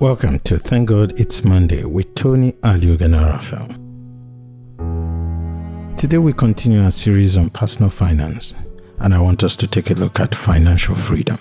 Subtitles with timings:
[0.00, 3.66] Welcome to Thank God It's Monday with Tony Aliuganarafel.
[5.98, 8.54] Today we continue our series on personal finance,
[9.00, 11.36] and I want us to take a look at financial freedom.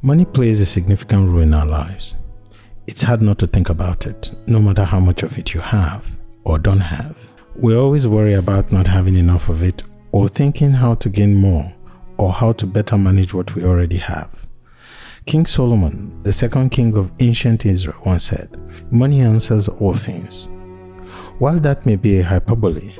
[0.00, 2.14] Money plays a significant role in our lives.
[2.86, 6.18] It's hard not to think about it, no matter how much of it you have
[6.44, 7.30] or don't have.
[7.56, 9.82] We always worry about not having enough of it
[10.12, 11.74] or thinking how to gain more
[12.18, 14.46] or how to better manage what we already have.
[15.26, 18.48] King Solomon, the second king of ancient Israel, once said,
[18.92, 20.48] Money answers all things.
[21.38, 22.96] While that may be a hyperbole,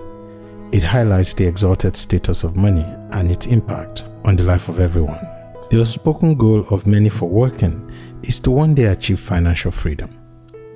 [0.73, 5.25] it highlights the exalted status of money and its impact on the life of everyone.
[5.71, 7.91] The unspoken goal of many for working
[8.23, 10.17] is to one day achieve financial freedom.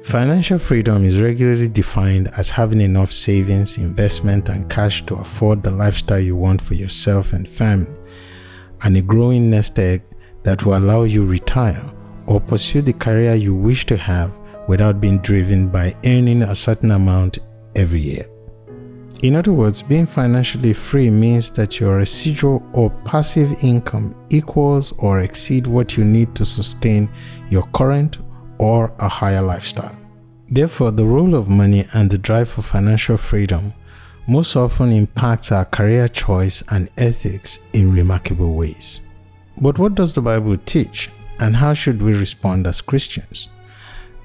[0.03, 5.71] Financial freedom is regularly defined as having enough savings, investment, and cash to afford the
[5.71, 7.95] lifestyle you want for yourself and family,
[8.83, 10.03] and a growing nest egg
[10.43, 11.91] that will allow you to retire
[12.27, 14.33] or pursue the career you wish to have
[14.69, 17.39] without being driven by earning a certain amount
[17.75, 18.27] every year.
[19.23, 25.21] In other words, being financially free means that your residual or passive income equals or
[25.21, 27.11] exceed what you need to sustain
[27.51, 28.19] your current
[28.59, 29.95] or a higher lifestyle.
[30.49, 33.75] Therefore, the role of money and the drive for financial freedom
[34.27, 39.01] most often impacts our career choice and ethics in remarkable ways.
[39.61, 43.49] But what does the Bible teach, and how should we respond as Christians?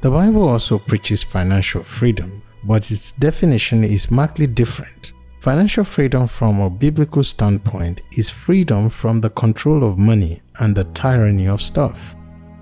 [0.02, 5.14] The Bible also preaches financial freedom, but its definition is markedly different.
[5.40, 10.86] Financial freedom from a biblical standpoint is freedom from the control of money and the
[10.86, 12.16] tyranny of stuff.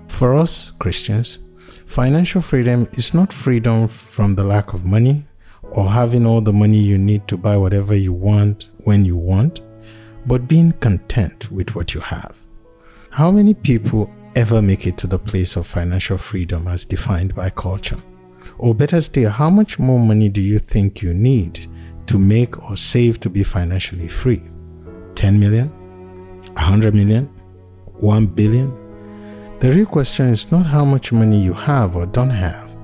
[0.08, 1.38] For us Christians,
[1.86, 5.26] financial freedom is not freedom from the lack of money
[5.70, 9.60] or having all the money you need to buy whatever you want when you want,
[10.26, 12.36] but being content with what you have.
[13.10, 17.50] How many people ever make it to the place of financial freedom as defined by
[17.50, 18.02] culture?
[18.58, 21.68] Or better still, how much more money do you think you need
[22.06, 24.42] to make or save to be financially free?
[25.14, 25.68] 10 million?
[26.54, 27.26] 100 million?
[28.00, 28.70] 1 billion?
[29.60, 32.76] The real question is not how much money you have or don't have,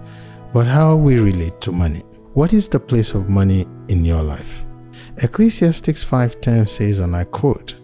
[0.52, 2.02] but how we relate to money.
[2.34, 4.64] What is the place of money in your life?
[5.16, 7.74] Ecclesiastes 5:10 says and I quote,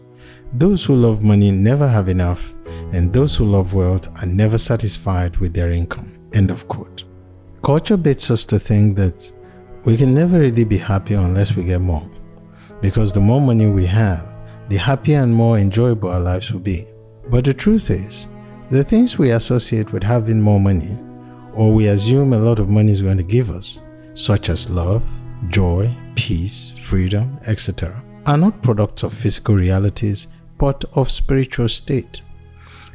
[0.53, 2.55] those who love money never have enough,
[2.93, 6.13] and those who love wealth are never satisfied with their income.
[6.33, 7.05] End of quote.
[7.63, 9.33] Culture bids us to think that
[9.85, 12.09] we can never really be happy unless we get more.
[12.81, 14.25] Because the more money we have,
[14.69, 16.87] the happier and more enjoyable our lives will be.
[17.29, 18.29] But the truth is,
[18.71, 20.97] the things we associate with having more money,
[21.53, 23.81] or we assume a lot of money is going to give us,
[24.17, 25.07] such as love,
[25.49, 30.27] joy, peace, freedom, etc., are not products of physical realities
[30.59, 32.23] but of spiritual state.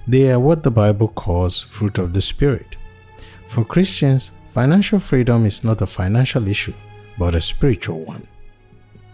[0.07, 2.75] They are what the Bible calls fruit of the Spirit.
[3.45, 6.73] For Christians, financial freedom is not a financial issue,
[7.19, 8.27] but a spiritual one.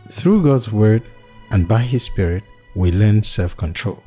[0.09, 1.03] Through God's Word
[1.51, 4.01] and by His Spirit, we learn self control.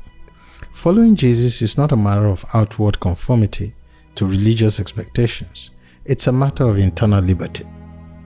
[0.71, 3.75] Following Jesus is not a matter of outward conformity
[4.15, 5.71] to religious expectations,
[6.05, 7.65] it's a matter of internal liberty.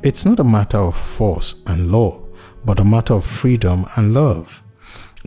[0.05, 2.21] It's not a matter of force and law,
[2.63, 4.61] but a matter of freedom and love.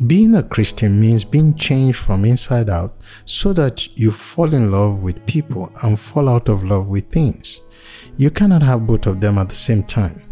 [0.07, 5.03] Being a Christian means being changed from inside out so that you fall in love
[5.03, 7.61] with people and fall out of love with things.
[8.19, 10.23] You cannot have both of them at the same time.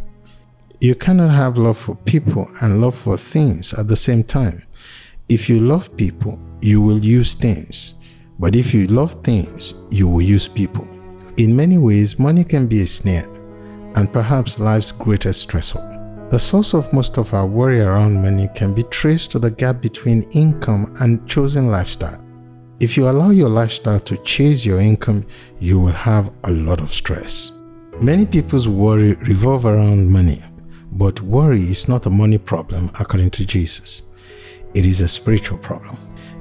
[0.80, 4.64] You cannot have love for people and love for things at the same time.
[5.28, 7.94] If you love people, you will use things.
[8.38, 10.86] But if you love things, you will use people.
[11.36, 13.35] In many ways, money can be a snare
[13.96, 15.96] and perhaps life's greatest stressor.
[16.30, 19.80] The source of most of our worry around money can be traced to the gap
[19.80, 22.22] between income and chosen lifestyle.
[22.78, 25.26] If you allow your lifestyle to chase your income,
[25.60, 27.52] you will have a lot of stress.
[28.00, 30.42] Many people's worry revolve around money,
[30.92, 34.02] but worry is not a money problem according to Jesus.
[34.74, 35.96] It is a spiritual problem.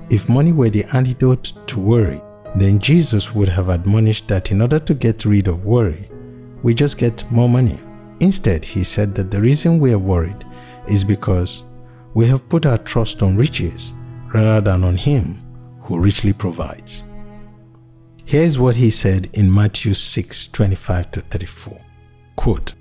[0.09, 2.21] If money were the antidote to worry,
[2.55, 6.09] then Jesus would have admonished that in order to get rid of worry,
[6.65, 7.79] we just get more money.
[8.21, 10.43] Instead, he said that the reason we are worried
[10.87, 11.63] is because
[12.15, 13.93] we have put our trust on riches
[14.33, 15.45] rather than on Him
[15.81, 17.03] who richly provides.
[18.25, 21.79] Here is what he said in Matthew 6 25 to 34.
[22.35, 22.73] Quote,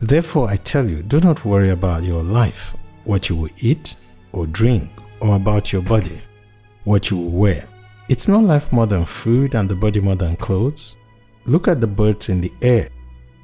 [0.00, 2.74] Therefore I tell you, do not worry about your life,
[3.04, 3.96] what you will eat
[4.32, 4.88] or drink,
[5.20, 6.22] or about your body,
[6.84, 7.68] what you will wear.
[8.08, 10.96] It's not life more than food and the body more than clothes.
[11.44, 12.88] Look at the birds in the air.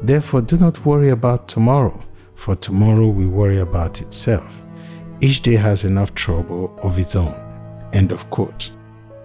[0.00, 1.98] Therefore, do not worry about tomorrow,
[2.34, 4.64] for tomorrow will worry about itself.
[5.20, 7.34] Each day has enough trouble of its own.
[7.92, 8.70] End of quote.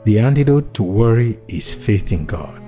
[0.06, 2.62] The antidote to worry is faith in God.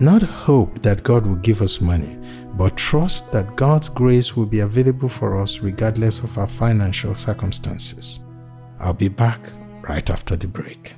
[0.00, 2.18] Not hope that God will give us money,
[2.54, 8.24] but trust that God's grace will be available for us regardless of our financial circumstances.
[8.80, 9.40] I'll be back
[9.82, 10.94] right after the break.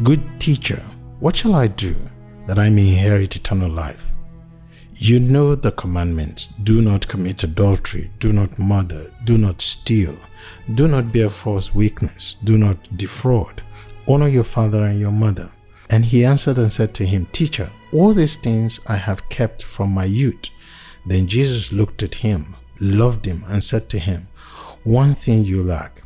[0.04, 0.82] Good teacher,
[1.20, 1.96] what shall I do
[2.46, 4.12] that I may inherit eternal life?
[5.00, 10.18] You know the commandments do not commit adultery, do not murder, do not steal,
[10.74, 13.62] do not bear false witness, do not defraud,
[14.08, 15.52] honor your father and your mother.
[15.92, 19.92] And he answered and said to him, Teacher, all these things I have kept from
[19.92, 20.50] my youth.
[21.06, 24.28] Then Jesus looked at him, loved him, and said to him,
[24.84, 26.02] One thing you lack.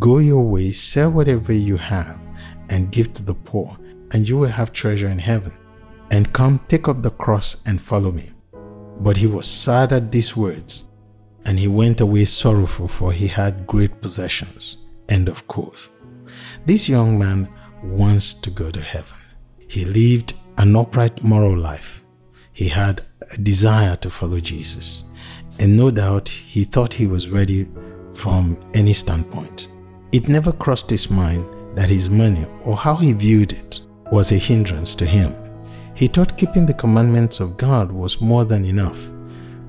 [0.00, 2.26] Go your way, sell whatever you have,
[2.68, 3.76] and give to the poor,
[4.10, 5.52] and you will have treasure in heaven.
[6.14, 8.30] And come, take up the cross and follow me.
[9.00, 10.88] But he was sad at these words,
[11.44, 14.76] and he went away sorrowful, for he had great possessions.
[15.08, 15.90] End of quote.
[16.66, 17.48] This young man
[17.82, 19.18] wants to go to heaven.
[19.66, 22.04] He lived an upright moral life.
[22.52, 23.02] He had
[23.32, 25.02] a desire to follow Jesus.
[25.58, 27.68] And no doubt he thought he was ready
[28.12, 29.66] from any standpoint.
[30.12, 31.44] It never crossed his mind
[31.76, 33.80] that his money or how he viewed it
[34.12, 35.34] was a hindrance to him.
[35.94, 39.12] He thought keeping the commandments of God was more than enough,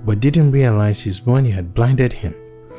[0.06, 2.36] but didn't realize his money had blinded him.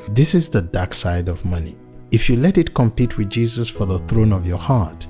[0.08, 1.76] This is the dark side of money.
[2.10, 5.06] If you let it compete with Jesus for the throne of your heart,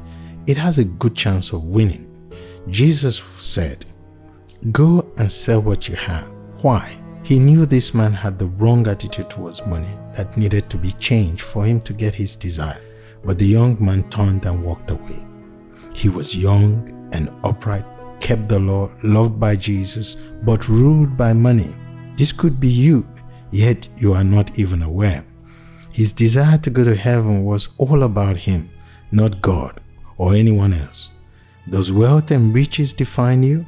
[0.47, 2.07] it has a good chance of winning.
[2.69, 3.85] Jesus said,
[4.73, 6.27] Go and sell what you have.
[6.63, 6.99] Why?
[7.23, 11.43] He knew this man had the wrong attitude towards money that needed to be changed
[11.43, 12.81] for him to get his desire.
[13.25, 15.27] But the young man turned and walked away.
[15.95, 17.85] He was young and upright,
[18.21, 21.75] kept the law, loved by Jesus, but ruled by money.
[22.17, 23.07] This could be you,
[23.51, 25.25] yet you are not even aware.
[25.93, 28.69] His desire to go to heaven was all about him,
[29.13, 29.81] not God
[30.19, 31.11] or anyone else.
[31.69, 33.67] Does wealth and riches define you?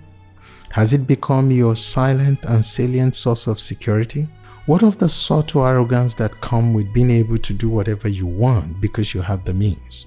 [0.71, 4.29] Has it become your silent and salient source of security?
[4.67, 8.81] What of the subtle arrogance that come with being able to do whatever you want
[8.81, 10.07] because you have the means?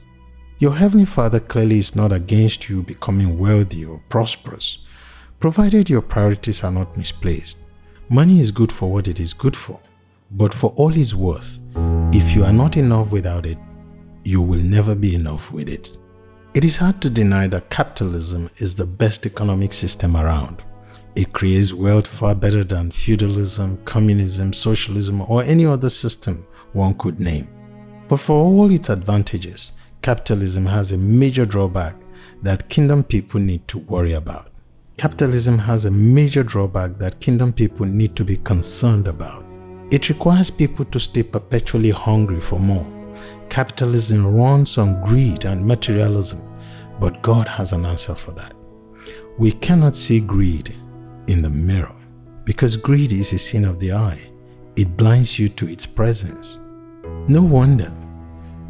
[0.61, 4.85] Your Heavenly Father clearly is not against you becoming wealthy or prosperous,
[5.39, 7.57] provided your priorities are not misplaced.
[8.09, 9.79] Money is good for what it is good for,
[10.29, 11.57] but for all its worth,
[12.13, 13.57] if you are not enough without it,
[14.23, 15.97] you will never be enough with it.
[16.53, 20.63] It is hard to deny that capitalism is the best economic system around.
[21.15, 27.19] It creates wealth far better than feudalism, communism, socialism, or any other system one could
[27.19, 27.47] name.
[28.07, 31.95] But for all its advantages, capitalism has a major drawback
[32.41, 34.49] that kingdom people need to worry about.
[34.97, 39.45] Capitalism has a major drawback that kingdom people need to be concerned about.
[39.91, 42.87] It requires people to stay perpetually hungry for more
[43.49, 46.39] Capitalism runs on greed and materialism,
[47.01, 48.53] but God has an answer for that.
[49.37, 50.73] We cannot see greed
[51.27, 51.93] in the mirror
[52.45, 54.31] because greed is a sin of the eye.
[54.77, 56.59] it blinds you to its presence.
[57.27, 57.91] No wonder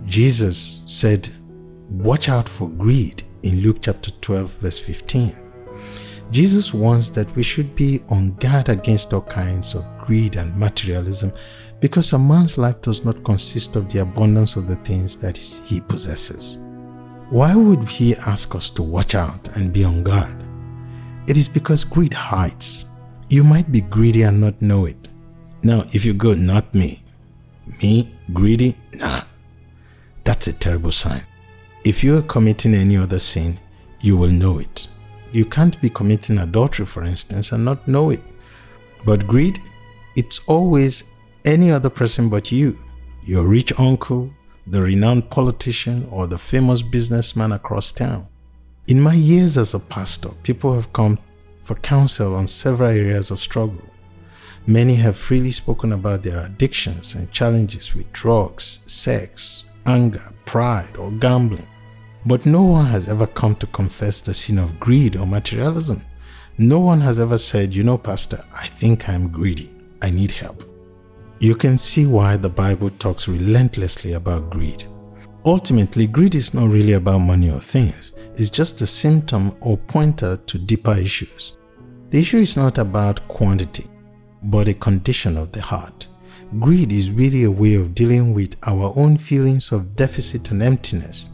[0.05, 1.29] Jesus said,
[1.89, 5.36] Watch out for greed in Luke chapter 12, verse 15.
[6.31, 11.34] Jesus warns that we should be on guard against all kinds of greed and materialism
[11.81, 15.81] because a man's life does not consist of the abundance of the things that he
[15.81, 16.60] possesses.
[17.29, 20.43] Why would he ask us to watch out and be on guard?
[21.27, 22.86] It is because greed hides.
[23.29, 25.10] You might be greedy and not know it.
[25.63, 27.03] Now, if you go, not me,
[27.81, 29.24] me, greedy, nah,
[30.23, 31.21] that's a terrible sign.
[31.83, 33.59] If you are committing any other sin,
[34.01, 34.87] you will know it.
[35.31, 38.21] You can't be committing adultery, for instance, and not know it.
[39.05, 39.59] But greed,
[40.15, 41.03] it's always
[41.45, 42.77] any other person but you.
[43.23, 44.31] Your rich uncle,
[44.67, 48.27] the renowned politician, or the famous businessman across town.
[48.87, 51.17] In my years as a pastor, people have come
[51.61, 53.87] for counsel on several areas of struggle.
[54.67, 61.11] Many have freely spoken about their addictions and challenges with drugs, sex, anger, pride, or
[61.11, 61.67] gambling.
[62.25, 66.03] But no one has ever come to confess the sin of greed or materialism.
[66.57, 69.73] No one has ever said, You know, Pastor, I think I'm greedy.
[70.01, 70.67] I need help.
[71.39, 74.83] You can see why the Bible talks relentlessly about greed.
[75.43, 80.38] Ultimately, greed is not really about money or things, it's just a symptom or pointer
[80.38, 81.53] to deeper issues.
[82.11, 83.88] The issue is not about quantity,
[84.43, 86.07] but a condition of the heart.
[86.60, 91.29] Greed is really a way of dealing with our own feelings of deficit and emptiness.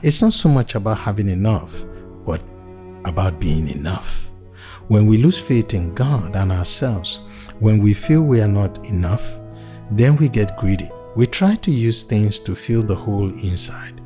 [0.00, 1.84] It's not so much about having enough,
[2.24, 2.40] but
[3.04, 4.30] about being enough.
[4.88, 7.20] When we lose faith in God and ourselves,
[7.60, 9.38] when we feel we are not enough,
[9.90, 10.90] then we get greedy.
[11.16, 14.00] We try to use things to fill the hole inside.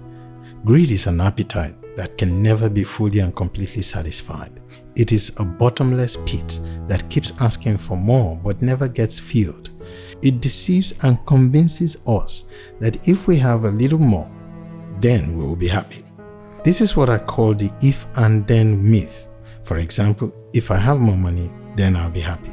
[0.64, 4.61] Greed is an appetite that can never be fully and completely satisfied.
[4.96, 6.58] It is a bottomless pit
[6.88, 9.70] that keeps asking for more but never gets filled.
[10.23, 14.30] It deceives and convinces us that if we have a little more,
[15.00, 16.02] then we will be happy.
[16.64, 19.28] This is what I call the if and then myth.
[19.62, 22.52] For example, if I have more money, then I'll be happy.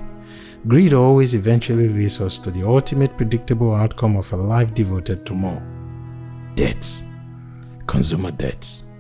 [0.68, 5.34] Greed always eventually leads us to the ultimate predictable outcome of a life devoted to
[5.34, 5.62] more
[6.56, 7.04] debts,
[7.88, 8.92] consumer debts.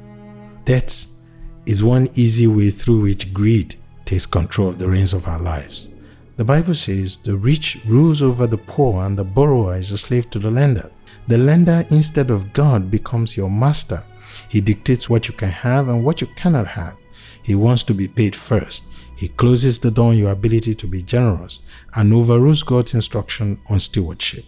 [0.65, 1.21] Debts
[1.65, 5.89] is one easy way through which greed takes control of the reins of our lives.
[6.35, 10.31] The Bible says the rich rules over the poor and the borrower is a slave
[10.31, 10.89] to the lender.
[11.27, 14.03] The lender, instead of God, becomes your master.
[14.49, 16.95] He dictates what you can have and what you cannot have.
[17.43, 18.83] He wants to be paid first.
[19.15, 21.61] He closes the door on your ability to be generous
[21.95, 24.45] and overrules God's instruction on stewardship.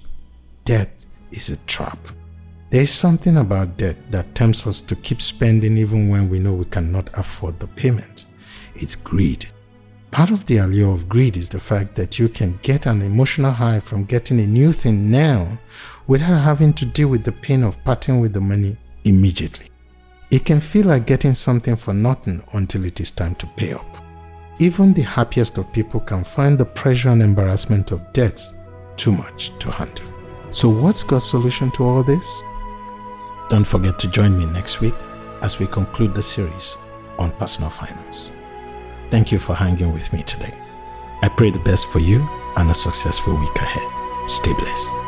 [0.63, 1.99] Debt is a trap.
[2.71, 6.53] There is something about debt that tempts us to keep spending even when we know
[6.53, 8.25] we cannot afford the payment.
[8.73, 9.47] It's greed.
[10.15, 13.51] Part of the allure of greed is the fact that you can get an emotional
[13.51, 15.60] high from getting a new thing now
[16.07, 19.67] without having to deal with the pain of parting with the money immediately.
[20.31, 23.98] It can feel like getting something for nothing until it is time to pay up.
[24.60, 28.53] Even the happiest of people can find the pressure and embarrassment of debts
[28.95, 30.07] too much to handle.
[30.50, 32.41] So, what's God's solution to all this?
[33.50, 34.95] Don't forget to join me next week
[35.41, 36.77] as we conclude the series
[37.19, 38.31] on personal finance.
[39.12, 40.53] Thank you for hanging with me today.
[41.21, 44.29] I pray the best for you and a successful week ahead.
[44.29, 45.04] Stay blessed.